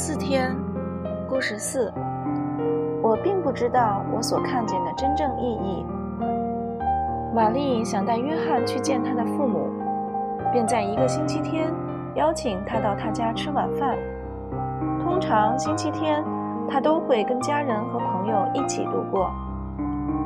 [0.00, 0.56] 四天，
[1.28, 1.92] 故事四。
[3.02, 5.84] 我并不知道我所看见的真正意义。
[7.34, 9.68] 玛丽想带约翰去见他的父母，
[10.52, 11.68] 便在一个星期天
[12.14, 13.96] 邀请他到他家吃晚饭。
[15.02, 16.24] 通常星期天，
[16.70, 19.28] 他都会跟家人和朋友一起度过。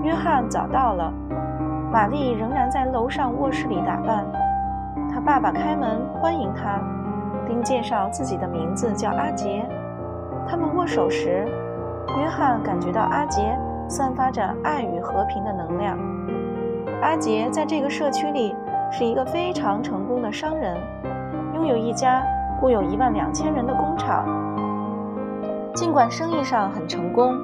[0.02, 1.11] 约翰早到了，
[1.91, 4.23] 玛丽仍然在楼上卧室里打扮。
[5.11, 6.79] 他爸爸开门欢迎他。
[7.52, 9.69] 并介绍自己的名字叫阿杰。
[10.48, 11.47] 他们握手时，
[12.16, 13.55] 约翰感觉到阿杰
[13.87, 15.98] 散发着爱与和平的能量。
[17.02, 18.56] 阿杰在这个社区里
[18.91, 20.78] 是一个非常成功的商人，
[21.55, 22.23] 拥有一家
[22.59, 24.25] 雇有一万两千人的工厂。
[25.75, 27.34] 尽管生意上很成功，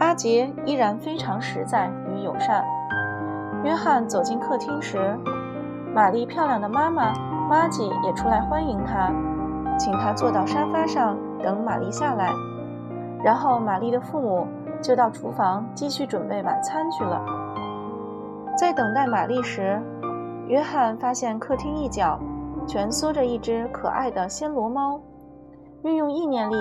[0.00, 2.62] 阿杰依然非常实在与友善。
[3.64, 5.18] 约翰走进客厅时，
[5.94, 7.14] 玛丽漂亮的妈妈。
[7.50, 9.12] 玛吉也出来欢迎他，
[9.80, 12.30] 请他坐到沙发上等玛丽下来。
[13.24, 14.46] 然后玛丽的父母
[14.82, 17.24] 就到厨房继续准备晚餐去了。
[18.58, 19.80] 在等待玛丽时，
[20.48, 22.20] 约翰发现客厅一角
[22.66, 25.00] 蜷缩着一只可爱的暹罗猫。
[25.82, 26.54] 运用意念力，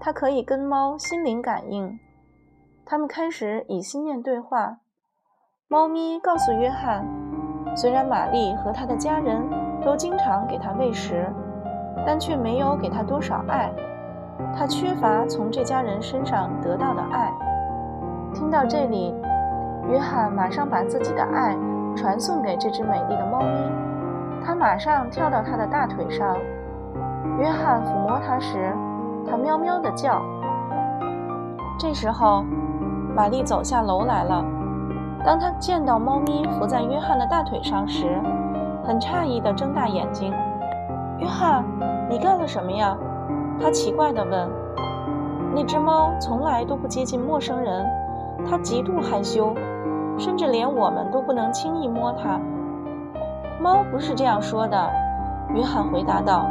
[0.00, 2.00] 他可以跟猫心灵感应。
[2.86, 4.78] 他们开始以心念对话。
[5.68, 7.06] 猫咪告诉约翰，
[7.76, 9.68] 虽然玛丽和他的家人。
[9.80, 11.24] 都经常给他喂食，
[12.06, 13.70] 但却没有给他多少爱。
[14.56, 17.32] 他缺乏从这家人身上得到的爱。
[18.34, 19.14] 听到这里，
[19.88, 21.56] 约翰马上把自己的爱
[21.96, 23.70] 传送给这只美丽的猫咪。
[24.44, 26.36] 他马上跳到它的大腿上。
[27.38, 28.72] 约翰抚摸它时，
[29.28, 30.22] 它喵喵地叫。
[31.78, 32.44] 这时候，
[33.14, 34.44] 玛丽走下楼来了。
[35.24, 38.20] 当她见到猫咪伏在约翰的大腿上时，
[38.84, 40.32] 很诧异地睁大眼睛，
[41.18, 41.64] 约翰，
[42.48, 42.96] 什么呀？
[43.60, 44.48] 他奇怪地问。
[45.54, 47.84] 那只猫从来都不接近陌生人，
[48.48, 49.54] 它极度害羞，
[50.16, 52.40] 甚至连我们都不能轻易摸它。
[53.60, 54.90] 猫不是这样说的，
[55.54, 56.46] 约翰回答道。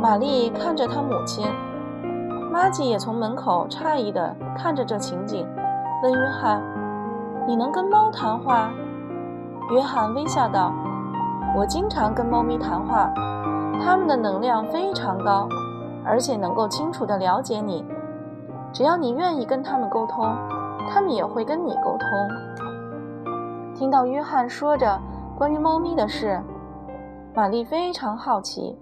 [0.00, 1.46] 玛丽看着他母亲，
[2.50, 5.46] 玛吉也从门口诧异地看着这情景，
[6.02, 6.62] 问约翰
[7.46, 8.70] ：“你能跟猫谈话？”
[9.72, 10.72] 约翰微笑道。
[11.54, 13.12] 我经常跟猫咪谈话，
[13.82, 15.48] 它们的能量非常高，
[16.04, 17.84] 而且能够清楚地了解你。
[18.72, 20.24] 只要你愿意跟它们沟通，
[20.88, 22.08] 它们也会跟你沟通。
[23.74, 25.00] 听到约翰说着
[25.36, 26.40] 关于猫咪的事，
[27.34, 28.78] 玛丽非常好奇。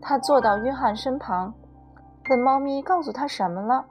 [0.00, 1.52] 她坐到约翰身旁，
[2.30, 3.84] 问猫咪告诉他什么了。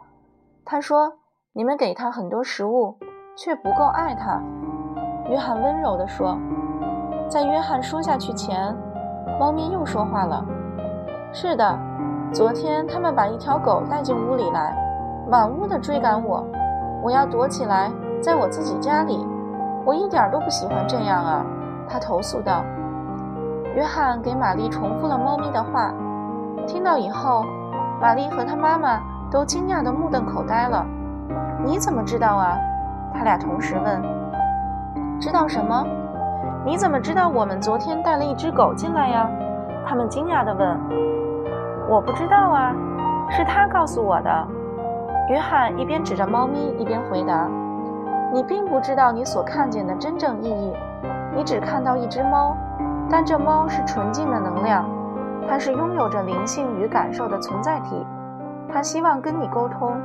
[0.63, 1.13] 他说
[1.53, 2.97] ：“你们给他很多食物，
[3.35, 4.41] 却不够爱它。”
[5.29, 6.37] 约翰温柔地说。
[7.27, 8.75] 在约翰说下去前，
[9.39, 10.43] 猫咪又说话了
[11.33, 11.77] ：“是的，
[12.31, 14.75] 昨天他们把一条狗带进屋里来，
[15.29, 16.43] 满屋的追赶我，
[17.01, 17.91] 我要躲起来，
[18.21, 19.25] 在我自己家里。
[19.83, 21.45] 我一点都不喜欢这样啊！”
[21.87, 22.63] 他投诉道。
[23.75, 25.93] 约翰给玛丽重复了猫咪的话，
[26.65, 27.43] 听到以后，
[27.99, 30.85] 玛丽和她妈妈都惊讶的目瞪口呆了。
[31.65, 32.57] “你怎么知道啊？”
[33.13, 34.01] 他俩同时问。
[35.19, 35.85] “知道什么？”
[36.65, 39.29] 你怎么知道我们昨天带了一只狗进来呀？
[39.85, 40.79] 他们惊讶地问。
[41.87, 42.73] 我不知道啊，
[43.29, 44.47] 是他告诉我的。
[45.29, 47.47] 约翰一边指着猫咪，一边回答
[48.33, 50.73] ：“你并不知道你所看见的真正意义，
[51.35, 52.57] 你只看到一只猫，
[53.11, 54.89] 但这猫是纯净的能量，
[55.47, 58.03] 它是拥有着灵性与感受的存在体，
[58.73, 59.95] 它希望跟你沟通。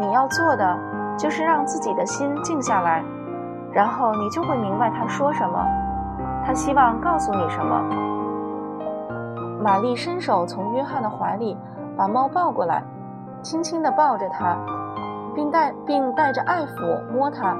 [0.00, 0.76] 你要做的
[1.16, 3.00] 就是让自己的心静下来，
[3.72, 5.64] 然后你就会明白他说什么。”
[6.46, 7.80] 他希望告诉你什么？
[9.62, 11.56] 玛丽伸手从约翰的怀里
[11.96, 12.84] 把猫抱过来，
[13.42, 14.56] 轻轻地抱着它，
[15.34, 17.56] 并带并带着爱抚摸它。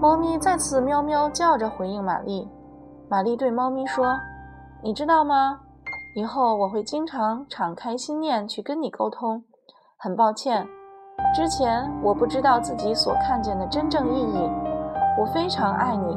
[0.00, 2.48] 猫咪再次喵喵叫着回应玛丽。
[3.08, 4.16] 玛丽对猫咪说
[4.80, 5.58] ：“你知道吗？
[6.14, 9.42] 以后我会经常敞开心念去跟你沟通。
[9.98, 10.64] 很抱歉，
[11.34, 14.50] 之前我不知道自己所看见的真正意义。
[15.18, 16.16] 我非常爱你。”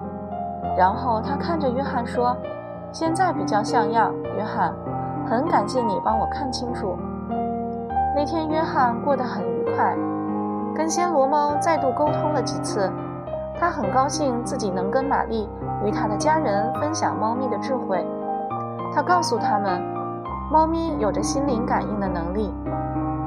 [0.78, 2.36] 然后他看着约翰说
[2.92, 4.74] ：“现在比较像样，约翰，
[5.30, 6.98] 很感谢你帮我看清楚。”
[8.16, 9.96] 那天约翰过得很愉快，
[10.76, 12.92] 跟暹罗猫再度沟通了几次。
[13.60, 15.50] 他很高兴自己能跟玛丽
[15.84, 18.06] 与他的家人分享猫咪的智慧。
[18.94, 19.82] 他告诉他们，
[20.52, 22.54] 猫咪有着心灵感应的能力。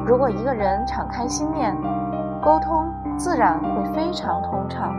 [0.07, 1.77] 如果一个人敞开心念，
[2.43, 4.95] 沟通自然会非常通畅。